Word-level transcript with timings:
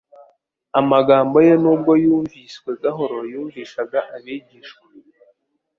Amagambo 0.79 1.37
ye 1.47 1.53
nubwo 1.63 1.91
yumviswe 2.03 2.69
gahoro 2.83 3.17
yumvishaga 3.31 3.99
abigishwa 4.15 4.85